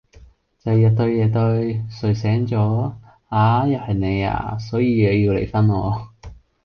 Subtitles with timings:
[0.57, 2.91] 就係日對夜對，睡醒咗：
[3.29, 3.67] 啊?
[3.67, 4.57] 又係你啊?
[4.57, 6.07] 所以要離婚囉。